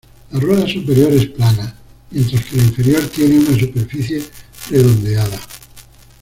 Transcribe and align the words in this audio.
La 0.31 0.39
rueda 0.39 0.67
superior 0.67 1.13
es 1.13 1.27
plana, 1.27 1.75
mientras 2.09 2.43
que 2.45 2.57
la 2.57 2.63
inferior 2.63 3.03
tiene 3.09 3.37
una 3.37 3.55
superficie 3.59 4.23
redondeada. 4.71 5.39